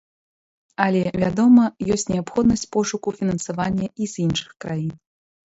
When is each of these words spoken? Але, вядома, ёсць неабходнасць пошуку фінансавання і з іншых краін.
Але, 0.85 1.01
вядома, 1.23 1.67
ёсць 1.95 2.07
неабходнасць 2.13 2.65
пошуку 2.77 3.13
фінансавання 3.21 3.91
і 3.91 4.03
з 4.15 4.29
іншых 4.29 4.51
краін. 4.67 4.93